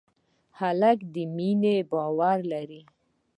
[0.59, 2.81] هلک د مینې باور لري.